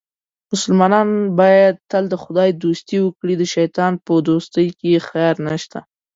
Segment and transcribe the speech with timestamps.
[0.51, 1.07] مسلمان
[1.39, 5.79] باید تل د خدای دوستي وکړي، د شیطان په دوستۍ کې خیر نشته.